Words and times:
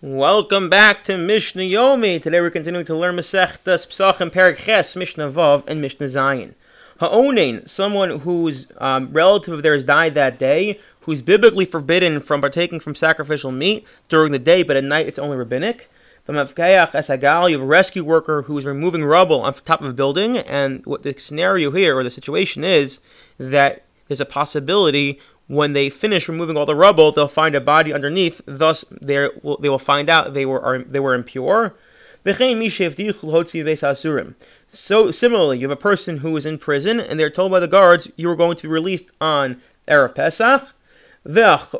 Welcome 0.00 0.70
back 0.70 1.02
to 1.06 1.18
Mishnah 1.18 1.62
Yomi. 1.62 2.22
Today 2.22 2.40
we're 2.40 2.50
continuing 2.50 2.84
to 2.84 2.94
learn 2.94 3.16
Masechtas 3.16 3.84
Pesachim 3.84 4.30
Perek 4.30 4.58
Ches, 4.58 4.94
Mishnah 4.94 5.28
Vav, 5.28 5.66
and 5.66 5.82
Mishnah 5.82 6.06
Zayin. 6.06 6.54
Ha'onein, 7.00 7.68
someone 7.68 8.20
whose 8.20 8.68
um, 8.78 9.12
relative 9.12 9.54
of 9.54 9.64
theirs 9.64 9.82
died 9.82 10.14
that 10.14 10.38
day, 10.38 10.78
who's 11.00 11.20
biblically 11.20 11.64
forbidden 11.64 12.20
from 12.20 12.40
partaking 12.40 12.78
from 12.78 12.94
sacrificial 12.94 13.50
meat 13.50 13.84
during 14.08 14.30
the 14.30 14.38
day, 14.38 14.62
but 14.62 14.76
at 14.76 14.84
night 14.84 15.08
it's 15.08 15.18
only 15.18 15.36
rabbinic. 15.36 15.90
The 16.26 16.32
Mavkayach 16.32 16.92
Esagal, 16.92 17.50
you 17.50 17.56
have 17.56 17.64
a 17.64 17.68
rescue 17.68 18.04
worker 18.04 18.42
who 18.42 18.56
is 18.56 18.64
removing 18.64 19.04
rubble 19.04 19.40
on 19.40 19.52
top 19.52 19.80
of 19.80 19.88
a 19.88 19.92
building, 19.92 20.38
and 20.38 20.86
what 20.86 21.02
the 21.02 21.18
scenario 21.18 21.72
here, 21.72 21.98
or 21.98 22.04
the 22.04 22.10
situation 22.12 22.62
is, 22.62 23.00
that 23.36 23.82
there's 24.06 24.20
a 24.20 24.24
possibility 24.24 25.18
when 25.48 25.72
they 25.72 25.90
finish 25.90 26.28
removing 26.28 26.56
all 26.56 26.66
the 26.66 26.74
rubble, 26.76 27.10
they'll 27.10 27.26
find 27.26 27.54
a 27.54 27.60
body 27.60 27.92
underneath. 27.92 28.40
Thus, 28.46 28.84
they 29.00 29.28
will 29.42 29.78
find 29.78 30.08
out 30.08 30.34
they 30.34 30.46
were 30.46 30.62
are, 30.62 30.78
they 30.78 31.00
were 31.00 31.14
impure. 31.14 31.74
So 34.70 35.10
similarly, 35.10 35.58
you 35.58 35.68
have 35.68 35.70
a 35.70 35.76
person 35.76 36.18
who 36.18 36.36
is 36.36 36.44
in 36.44 36.58
prison, 36.58 37.00
and 37.00 37.18
they're 37.18 37.30
told 37.30 37.50
by 37.50 37.60
the 37.60 37.66
guards 37.66 38.12
you 38.16 38.28
are 38.28 38.36
going 38.36 38.56
to 38.56 38.62
be 38.62 38.68
released 38.68 39.06
on 39.20 39.62
erev 39.86 40.14
Pesach, 40.14 40.74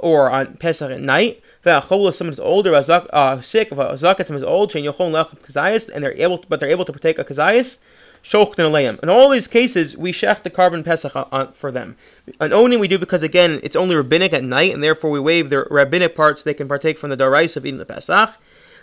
or 0.00 0.30
on 0.30 0.56
Pesach 0.56 0.90
at 0.90 1.00
night. 1.00 1.42
Someone 1.64 2.32
is 2.32 2.40
older, 2.40 2.74
uh, 2.74 3.40
sick, 3.42 3.68
someone 3.68 3.96
is 3.96 4.42
old, 4.42 4.74
and 4.74 4.86
they're 6.04 6.14
able, 6.14 6.38
to, 6.38 6.46
but 6.48 6.60
they're 6.60 6.70
able 6.70 6.84
to 6.86 6.92
partake 6.92 7.18
of 8.24 8.56
kazayas. 8.56 9.02
In 9.02 9.08
all 9.08 9.30
these 9.30 9.46
cases, 9.46 9.96
we 9.96 10.12
shech 10.12 10.42
the 10.42 10.50
korban 10.50 10.84
pesach 10.84 11.12
for 11.54 11.70
them. 11.70 11.96
And 12.40 12.52
only 12.52 12.76
we 12.76 12.88
do 12.88 12.98
because 12.98 13.22
again, 13.22 13.60
it's 13.62 13.76
only 13.76 13.96
rabbinic 13.96 14.32
at 14.32 14.44
night, 14.44 14.74
and 14.74 14.82
therefore 14.82 15.10
we 15.10 15.20
waive 15.20 15.50
the 15.50 15.66
rabbinic 15.70 16.14
part 16.14 16.38
so 16.38 16.44
they 16.44 16.54
can 16.54 16.68
partake 16.68 16.98
from 16.98 17.10
the 17.10 17.16
darais 17.16 17.56
of 17.56 17.64
eating 17.64 17.78
the 17.78 17.84
pesach. 17.84 18.34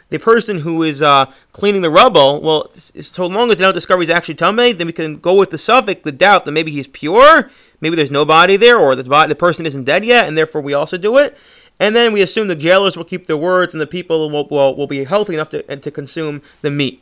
The 0.09 0.19
person 0.19 0.59
who 0.59 0.83
is 0.83 1.01
uh, 1.01 1.31
cleaning 1.51 1.81
the 1.81 1.89
rubble, 1.89 2.39
well, 2.39 2.71
so 2.75 3.25
long 3.25 3.49
as 3.49 3.57
they 3.57 3.63
don't 3.63 3.73
discover 3.73 4.01
he's 4.01 4.09
actually 4.11 4.35
tamei, 4.35 4.77
then 4.77 4.85
we 4.85 4.93
can 4.93 5.17
go 5.17 5.33
with 5.33 5.49
the 5.49 5.57
safek, 5.57 6.03
the 6.03 6.11
doubt 6.11 6.45
that 6.45 6.51
maybe 6.51 6.71
he's 6.71 6.85
pure, 6.87 7.49
maybe 7.81 7.95
there's 7.95 8.11
no 8.11 8.23
body 8.23 8.55
there, 8.55 8.77
or 8.77 8.95
the, 8.95 9.03
body, 9.03 9.29
the 9.29 9.35
person 9.35 9.65
isn't 9.65 9.85
dead 9.85 10.05
yet, 10.05 10.27
and 10.27 10.37
therefore 10.37 10.61
we 10.61 10.75
also 10.75 10.97
do 10.97 11.17
it. 11.17 11.35
And 11.79 11.95
then 11.95 12.13
we 12.13 12.21
assume 12.21 12.47
the 12.47 12.55
jailers 12.55 12.95
will 12.95 13.03
keep 13.03 13.25
their 13.25 13.35
words, 13.35 13.73
and 13.73 13.81
the 13.81 13.87
people 13.87 14.29
will, 14.29 14.47
will, 14.47 14.75
will 14.75 14.87
be 14.87 15.03
healthy 15.05 15.33
enough 15.33 15.49
to, 15.49 15.75
to 15.75 15.91
consume 15.91 16.43
the 16.61 16.69
meat. 16.69 17.01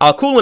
However, 0.00 0.40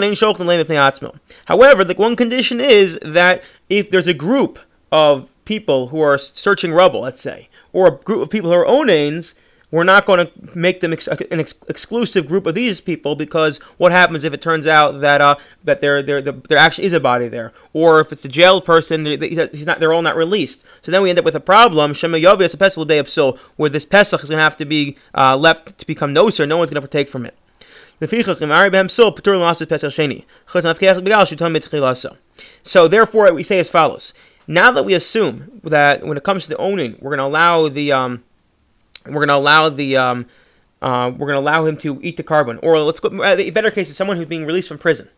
the 1.84 1.94
one 1.97 2.16
condition 2.16 2.61
is 2.61 2.98
that 3.02 3.42
if 3.69 3.91
there's 3.91 4.06
a 4.06 4.14
group 4.14 4.60
of 4.92 5.28
people 5.44 5.88
who 5.88 6.00
are 6.00 6.19
searching 6.19 6.72
rubble, 6.72 7.00
let's 7.00 7.20
say, 7.20 7.48
or 7.72 7.88
a 7.88 7.91
group 7.91 8.22
of 8.22 8.30
people 8.30 8.50
who 8.50 8.56
are 8.56 8.66
onanes, 8.66 9.34
we're 9.70 9.84
not 9.84 10.06
going 10.06 10.27
to 10.27 10.58
make 10.58 10.80
them 10.80 10.92
ex- 10.92 11.08
an 11.08 11.41
ex- 11.41 11.55
exclusive 11.69 12.27
group 12.27 12.47
of 12.47 12.55
these 12.55 12.80
people 12.80 13.16
because 13.16 13.58
what 13.77 13.92
happens 13.92 14.25
if 14.25 14.33
it 14.33 14.41
turns 14.41 14.66
out 14.66 15.00
that 15.00 15.20
uh, 15.20 15.36
that 15.64 15.80
there 15.80 16.03
there 16.03 16.22
there 16.22 16.58
actually 16.58 16.86
is 16.86 16.92
a 16.92 17.00
body 17.00 17.28
there, 17.28 17.53
or 17.72 18.00
if 18.00 18.12
it's 18.12 18.25
a 18.25 18.28
jailed 18.28 18.64
person, 18.64 19.05
he's 19.05 19.66
not 19.66 19.80
they're 19.80 19.92
all 19.92 20.03
not 20.03 20.16
released. 20.16 20.64
So 20.82 20.91
then 20.91 21.03
we 21.03 21.10
end 21.10 21.19
up 21.19 21.25
with 21.25 21.34
a 21.34 21.41
problem. 21.41 21.92
Shema 21.92 22.16
Yavi 22.16 22.53
a 22.53 22.56
Pesach 22.56 23.08
so 23.08 23.38
where 23.56 23.69
this 23.69 23.84
Pesach 23.84 24.22
is 24.22 24.30
going 24.30 24.38
to 24.38 24.42
have 24.42 24.56
to 24.56 24.64
be 24.64 24.97
uh, 25.14 25.36
left 25.36 25.78
to 25.78 25.86
become 25.86 26.14
noser. 26.14 26.48
No 26.48 26.56
one's 26.56 26.70
going 26.70 26.80
to 26.80 26.88
partake 26.88 27.08
from 27.08 27.27
it. 27.27 27.36
So 32.62 32.88
therefore, 32.88 33.32
we 33.32 33.42
say 33.42 33.58
as 33.58 33.68
follows: 33.68 34.14
Now 34.46 34.70
that 34.70 34.84
we 34.84 34.94
assume 34.94 35.60
that 35.64 36.06
when 36.06 36.16
it 36.16 36.22
comes 36.22 36.44
to 36.44 36.48
the 36.50 36.56
owning, 36.58 36.96
we're 37.00 37.16
going 37.16 37.19
to 37.19 37.24
allow 37.24 37.69
the 37.69 37.92
um, 37.92 38.24
we're 39.06 39.26
going 39.26 39.28
to 39.28 39.34
allow 39.34 39.69
the 39.69 39.96
um, 39.96 40.26
uh, 40.80 41.10
we're 41.10 41.26
going 41.26 41.42
to 41.42 41.50
allow 41.50 41.64
him 41.64 41.76
to 41.78 41.98
eat 42.02 42.16
the 42.16 42.22
korban, 42.22 42.58
or 42.62 42.78
let's 42.78 43.00
go. 43.00 43.08
Uh, 43.22 43.34
the 43.34 43.50
better 43.50 43.70
case 43.70 43.91
is 43.91 43.96
someone 43.96 44.16
who's 44.16 44.26
being 44.26 44.46
released 44.46 44.69
from 44.69 44.78
prison. 44.78 45.08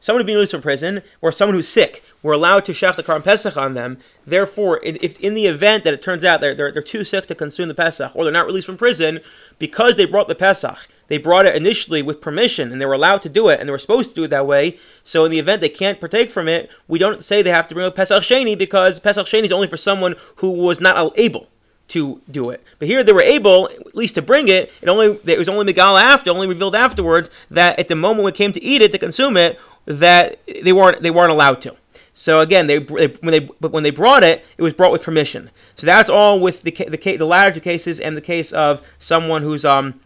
Someone 0.00 0.20
who's 0.20 0.26
being 0.26 0.36
released 0.36 0.52
from 0.52 0.60
prison, 0.60 1.02
or 1.22 1.32
someone 1.32 1.54
who's 1.54 1.68
sick, 1.68 2.04
we're 2.22 2.32
allowed 2.32 2.64
to 2.66 2.72
shach 2.72 2.96
the 2.96 3.02
korban 3.02 3.24
pesach 3.24 3.56
on 3.56 3.72
them. 3.72 3.96
Therefore, 4.26 4.80
if 4.82 5.18
in 5.20 5.34
the 5.34 5.46
event 5.46 5.84
that 5.84 5.94
it 5.94 6.02
turns 6.02 6.24
out 6.24 6.42
they're, 6.42 6.54
they're, 6.54 6.72
they're 6.72 6.82
too 6.82 7.04
sick 7.04 7.26
to 7.28 7.34
consume 7.34 7.68
the 7.68 7.74
pesach, 7.74 8.14
or 8.14 8.24
they're 8.24 8.32
not 8.32 8.44
released 8.44 8.66
from 8.66 8.76
prison, 8.76 9.20
because 9.58 9.96
they 9.96 10.04
brought 10.04 10.28
the 10.28 10.34
pesach, 10.34 10.88
they 11.08 11.18
brought 11.18 11.46
it 11.46 11.54
initially 11.54 12.02
with 12.02 12.20
permission 12.20 12.72
and 12.72 12.80
they 12.80 12.86
were 12.86 12.94
allowed 12.94 13.22
to 13.22 13.28
do 13.28 13.48
it 13.48 13.60
and 13.60 13.68
they 13.68 13.72
were 13.72 13.78
supposed 13.78 14.10
to 14.10 14.14
do 14.14 14.24
it 14.24 14.28
that 14.28 14.46
way. 14.46 14.78
So 15.02 15.24
in 15.24 15.30
the 15.30 15.38
event 15.38 15.60
they 15.60 15.68
can't 15.68 16.00
partake 16.00 16.30
from 16.30 16.48
it, 16.48 16.70
we 16.88 16.98
don't 16.98 17.24
say 17.24 17.42
they 17.42 17.50
have 17.50 17.68
to 17.68 17.74
bring 17.74 17.86
up 17.86 17.96
Pesach 17.96 18.22
Sheni 18.22 18.56
because 18.56 18.98
Pesach 19.00 19.26
Sheni 19.26 19.44
is 19.44 19.52
only 19.52 19.68
for 19.68 19.76
someone 19.76 20.16
who 20.36 20.50
was 20.50 20.80
not 20.80 21.12
able 21.16 21.48
to 21.88 22.20
do 22.30 22.50
it. 22.50 22.62
But 22.78 22.88
here 22.88 23.04
they 23.04 23.12
were 23.12 23.22
able, 23.22 23.68
at 23.68 23.94
least 23.94 24.14
to 24.14 24.22
bring 24.22 24.48
it. 24.48 24.72
It 24.80 24.88
only 24.88 25.18
it 25.26 25.38
was 25.38 25.48
only 25.48 25.72
Megal 25.72 26.00
after, 26.00 26.30
only 26.30 26.48
revealed 26.48 26.74
afterwards 26.74 27.30
that 27.50 27.78
at 27.78 27.88
the 27.88 27.96
moment 27.96 28.28
it 28.28 28.34
came 28.34 28.52
to 28.52 28.62
eat 28.62 28.82
it, 28.82 28.92
to 28.92 28.98
consume 28.98 29.36
it, 29.36 29.58
that 29.84 30.38
they 30.46 30.72
weren't 30.72 31.02
they 31.02 31.10
weren't 31.10 31.30
allowed 31.30 31.60
to. 31.62 31.76
So 32.14 32.40
again, 32.40 32.68
they, 32.68 32.78
they, 32.78 33.08
when 33.08 33.32
they 33.32 33.40
but 33.40 33.72
when 33.72 33.82
they 33.82 33.90
brought 33.90 34.22
it, 34.22 34.44
it 34.56 34.62
was 34.62 34.72
brought 34.72 34.92
with 34.92 35.02
permission. 35.02 35.50
So 35.76 35.84
that's 35.84 36.08
all 36.08 36.40
with 36.40 36.62
the 36.62 36.70
the, 36.70 37.16
the 37.16 37.26
latter 37.26 37.52
two 37.52 37.60
cases 37.60 38.00
and 38.00 38.16
the 38.16 38.22
case 38.22 38.52
of 38.52 38.82
someone 38.98 39.42
who's 39.42 39.64
um 39.64 40.00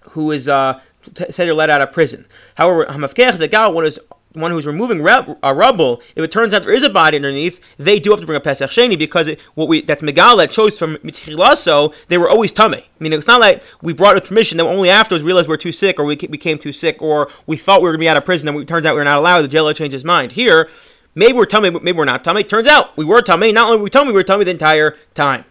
who 0.00 0.30
is 0.30 0.48
uh, 0.48 0.80
said 1.16 1.34
they're 1.34 1.54
let 1.54 1.70
out 1.70 1.80
of 1.80 1.92
prison. 1.92 2.26
However, 2.56 2.86
Hamafkech 2.86 3.38
Zegal, 3.38 3.72
one 3.72 3.86
is 3.86 3.98
one 4.32 4.52
who's 4.52 4.66
removing 4.66 5.02
rub, 5.02 5.38
uh, 5.42 5.52
rubble, 5.52 6.00
if 6.14 6.22
it 6.22 6.30
turns 6.30 6.54
out 6.54 6.62
there 6.62 6.72
is 6.72 6.84
a 6.84 6.90
body 6.90 7.16
underneath, 7.16 7.60
they 7.78 7.98
do 7.98 8.10
have 8.10 8.20
to 8.20 8.26
bring 8.26 8.36
a 8.36 8.40
Pesach 8.40 8.70
Sheni 8.70 8.96
because 8.96 9.26
it, 9.26 9.40
what 9.54 9.66
we 9.66 9.80
that's 9.80 10.02
Megal 10.02 10.38
that 10.38 10.52
chose 10.52 10.78
from 10.78 10.96
Mitchilaso, 10.98 11.92
they 12.08 12.16
were 12.16 12.30
always 12.30 12.52
tamei. 12.52 12.78
I 12.78 12.84
mean, 13.00 13.12
it's 13.12 13.26
not 13.26 13.40
like 13.40 13.62
we 13.82 13.92
brought 13.92 14.16
it 14.16 14.22
with 14.22 14.28
permission, 14.28 14.58
then 14.58 14.66
only 14.66 14.88
afterwards 14.88 15.24
realized 15.24 15.48
we 15.48 15.54
are 15.54 15.58
too 15.58 15.72
sick 15.72 15.98
or 15.98 16.04
we 16.04 16.14
became 16.14 16.58
too 16.58 16.72
sick 16.72 17.02
or 17.02 17.28
we 17.46 17.56
thought 17.56 17.80
we 17.80 17.84
were 17.84 17.92
going 17.92 18.00
to 18.00 18.04
be 18.04 18.08
out 18.08 18.16
of 18.16 18.24
prison 18.24 18.48
and 18.48 18.58
it 18.60 18.68
turns 18.68 18.86
out 18.86 18.94
we 18.94 19.00
are 19.00 19.04
not 19.04 19.18
allowed. 19.18 19.42
The 19.42 19.48
jailer 19.48 19.74
changed 19.74 19.94
his 19.94 20.04
mind. 20.04 20.32
Here, 20.32 20.68
maybe 21.14 21.32
we're 21.32 21.46
tamei, 21.46 21.72
maybe 21.82 21.98
we're 21.98 22.04
not 22.04 22.22
tamei. 22.22 22.48
Turns 22.48 22.68
out 22.68 22.96
we 22.96 23.04
were 23.04 23.22
tamei. 23.22 23.52
Not 23.52 23.66
only 23.66 23.78
were 23.78 23.84
we 23.84 23.90
tamei, 23.90 24.08
we 24.08 24.12
were 24.12 24.24
tamei 24.24 24.44
the 24.44 24.52
entire 24.52 24.96
time. 25.14 25.44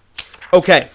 Okay. 0.53 0.89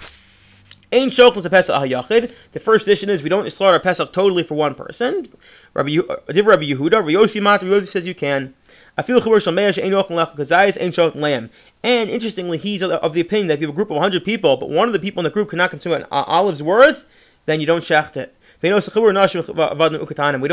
Ain 0.95 1.11
shochlin 1.11 1.43
to 1.43 1.51
Pesach 1.51 1.75
hayachid. 1.75 2.33
The 2.53 2.61
first 2.61 2.87
issue 2.87 3.11
is 3.11 3.21
we 3.21 3.29
don't 3.29 3.53
slaughter 3.53 3.81
Pesach 3.81 4.13
totally 4.13 4.45
for 4.45 4.55
one 4.55 4.77
person. 4.77 5.29
Rabbi, 5.75 5.99
uh, 5.99 6.19
Rabbi 6.29 6.67
Yehuda, 6.67 7.05
Rabbi 7.05 7.41
Mat, 7.41 7.63
Rabbi 7.65 7.85
says 7.85 8.07
you 8.07 8.15
can. 8.15 8.55
I 8.97 9.03
feel 9.03 9.21
chavar 9.21 9.43
shalmeish 9.43 9.83
ain 9.83 9.91
ochlin 9.91 10.11
lech 10.11 10.37
kazayis 10.37 10.77
ain 10.81 10.93
shochlin 10.93 11.21
lamb. 11.21 11.51
And 11.83 12.09
interestingly, 12.09 12.59
he's 12.59 12.81
of 12.81 13.13
the 13.13 13.21
opinion 13.21 13.49
that 13.49 13.55
if 13.55 13.61
you 13.63 13.67
have 13.67 13.75
a 13.75 13.77
group 13.77 13.91
of 13.91 13.97
100 13.97 14.25
people, 14.25 14.57
but 14.57 14.71
one 14.71 14.87
of 14.87 14.93
the 14.93 15.01
people 15.01 15.19
in 15.19 15.25
the 15.25 15.31
group 15.31 15.51
cannot 15.51 15.71
consume 15.71 15.95
an 15.95 16.07
olive's 16.13 16.63
worth, 16.63 17.05
then 17.47 17.61
you 17.61 17.67
don't 17.67 17.83
shecht 17.83 18.17
it. 18.17 18.37
We 18.63 18.69
don't 18.69 18.87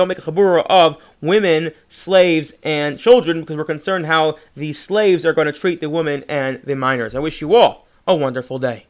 make 0.08 0.18
a 0.18 0.22
chabura 0.22 0.66
of 0.66 0.97
women, 1.22 1.72
slaves, 1.88 2.53
and 2.63 2.97
children 2.97 3.41
because 3.41 3.58
we're 3.58 3.63
concerned 3.63 4.08
how 4.08 4.40
the 4.56 4.73
slaves 4.73 5.23
are 5.23 5.34
going 5.34 5.46
to 5.46 5.53
treat 5.53 5.81
the 5.81 5.90
women 5.91 6.25
and 6.28 6.63
the 6.63 6.75
minors. 6.75 7.13
I 7.13 7.19
wish 7.19 7.41
you 7.41 7.53
all 7.53 7.85
a 8.08 8.16
wonderful 8.16 8.58
day. 8.58 8.88